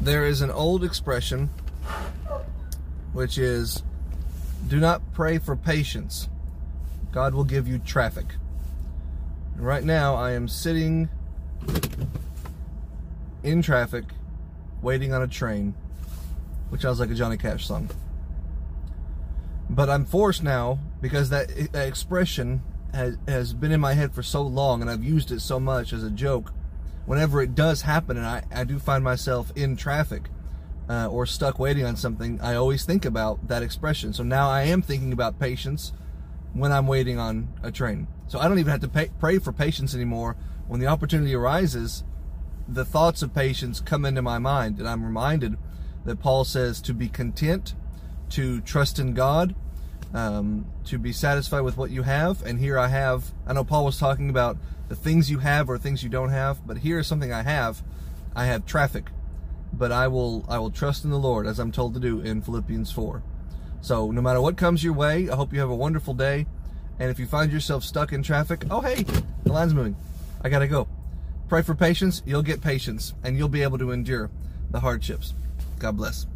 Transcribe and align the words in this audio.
there 0.00 0.26
is 0.26 0.40
an 0.42 0.50
old 0.50 0.84
expression 0.84 1.50
which 3.12 3.38
is 3.38 3.82
do 4.68 4.78
not 4.78 5.02
pray 5.12 5.38
for 5.38 5.56
patience. 5.56 6.28
God 7.10 7.34
will 7.34 7.44
give 7.44 7.66
you 7.66 7.78
traffic. 7.78 8.26
And 9.54 9.66
right 9.66 9.82
now, 9.82 10.14
I 10.14 10.32
am 10.32 10.46
sitting 10.46 11.08
in 13.42 13.62
traffic 13.62 14.04
waiting 14.82 15.12
on 15.12 15.22
a 15.22 15.26
train, 15.26 15.74
which 16.68 16.82
sounds 16.82 17.00
like 17.00 17.10
a 17.10 17.14
Johnny 17.14 17.36
Cash 17.36 17.66
song. 17.66 17.90
But 19.70 19.90
I'm 19.90 20.04
forced 20.04 20.42
now 20.42 20.78
because 21.00 21.30
that, 21.30 21.50
expression 21.74 22.62
has 22.92 23.52
been 23.52 23.72
in 23.72 23.80
my 23.80 23.94
head 23.94 24.14
for 24.14 24.22
so 24.22 24.42
long 24.42 24.80
and 24.80 24.90
I've 24.90 25.04
used 25.04 25.30
it 25.30 25.40
so 25.40 25.60
much 25.60 25.92
as 25.92 26.02
a 26.02 26.10
joke. 26.10 26.52
Whenever 27.08 27.40
it 27.40 27.54
does 27.54 27.80
happen 27.80 28.18
and 28.18 28.26
I, 28.26 28.42
I 28.54 28.64
do 28.64 28.78
find 28.78 29.02
myself 29.02 29.50
in 29.56 29.76
traffic 29.76 30.28
uh, 30.90 31.06
or 31.06 31.24
stuck 31.24 31.58
waiting 31.58 31.86
on 31.86 31.96
something, 31.96 32.38
I 32.42 32.54
always 32.54 32.84
think 32.84 33.06
about 33.06 33.48
that 33.48 33.62
expression. 33.62 34.12
So 34.12 34.22
now 34.22 34.50
I 34.50 34.64
am 34.64 34.82
thinking 34.82 35.14
about 35.14 35.40
patience 35.40 35.94
when 36.52 36.70
I'm 36.70 36.86
waiting 36.86 37.18
on 37.18 37.48
a 37.62 37.72
train. 37.72 38.08
So 38.26 38.38
I 38.38 38.46
don't 38.46 38.58
even 38.58 38.72
have 38.72 38.82
to 38.82 38.88
pay, 38.88 39.08
pray 39.18 39.38
for 39.38 39.52
patience 39.52 39.94
anymore. 39.94 40.36
When 40.66 40.80
the 40.80 40.86
opportunity 40.86 41.34
arises, 41.34 42.04
the 42.68 42.84
thoughts 42.84 43.22
of 43.22 43.32
patience 43.32 43.80
come 43.80 44.04
into 44.04 44.20
my 44.20 44.36
mind, 44.36 44.78
and 44.78 44.86
I'm 44.86 45.02
reminded 45.02 45.56
that 46.04 46.20
Paul 46.20 46.44
says 46.44 46.78
to 46.82 46.92
be 46.92 47.08
content, 47.08 47.74
to 48.28 48.60
trust 48.60 48.98
in 48.98 49.14
God, 49.14 49.54
um, 50.14 50.66
to 50.86 50.98
be 50.98 51.12
satisfied 51.12 51.60
with 51.60 51.76
what 51.76 51.90
you 51.90 52.02
have. 52.02 52.42
And 52.44 52.58
here 52.58 52.78
I 52.78 52.88
have, 52.88 53.32
I 53.46 53.52
know 53.52 53.64
Paul 53.64 53.84
was 53.84 53.98
talking 53.98 54.30
about 54.30 54.56
the 54.88 54.96
things 54.96 55.30
you 55.30 55.38
have 55.38 55.68
or 55.68 55.78
things 55.78 56.02
you 56.02 56.08
don't 56.08 56.30
have, 56.30 56.66
but 56.66 56.78
here 56.78 56.98
is 56.98 57.06
something 57.06 57.32
I 57.32 57.42
have. 57.42 57.82
I 58.34 58.46
have 58.46 58.66
traffic, 58.66 59.10
but 59.72 59.92
I 59.92 60.08
will 60.08 60.44
I 60.48 60.58
will 60.58 60.70
trust 60.70 61.04
in 61.04 61.10
the 61.10 61.18
Lord 61.18 61.46
as 61.46 61.58
I'm 61.58 61.72
told 61.72 61.94
to 61.94 62.00
do 62.00 62.20
in 62.20 62.40
Philippians 62.40 62.92
4. 62.92 63.22
So 63.80 64.10
no 64.10 64.20
matter 64.20 64.40
what 64.40 64.56
comes 64.56 64.82
your 64.82 64.92
way, 64.92 65.28
I 65.28 65.36
hope 65.36 65.52
you 65.52 65.60
have 65.60 65.70
a 65.70 65.74
wonderful 65.74 66.14
day. 66.14 66.46
And 66.98 67.10
if 67.10 67.18
you 67.18 67.26
find 67.26 67.52
yourself 67.52 67.84
stuck 67.84 68.12
in 68.12 68.22
traffic, 68.22 68.64
oh 68.70 68.80
hey, 68.80 69.04
the 69.44 69.52
line's 69.52 69.74
moving. 69.74 69.96
I 70.42 70.48
gotta 70.48 70.68
go. 70.68 70.88
Pray 71.48 71.62
for 71.62 71.74
patience, 71.74 72.22
you'll 72.26 72.42
get 72.42 72.60
patience, 72.60 73.14
and 73.24 73.36
you'll 73.36 73.48
be 73.48 73.62
able 73.62 73.78
to 73.78 73.90
endure 73.90 74.30
the 74.70 74.80
hardships. 74.80 75.34
God 75.78 75.96
bless. 75.96 76.26